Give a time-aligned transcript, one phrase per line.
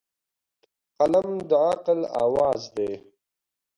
[0.99, 2.91] قلم د عقل اواز دی